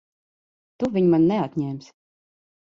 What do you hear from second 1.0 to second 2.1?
man neatņemsi!